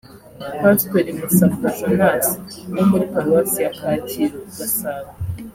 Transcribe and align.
Pastori 0.61 1.11
Musabwa 1.19 1.67
Jonas 1.77 2.25
wo 2.75 2.83
muri 2.89 3.05
Paruwasi 3.11 3.57
ya 3.65 3.71
Kacyiru 3.79 4.37
(Gasabo) 4.57 5.11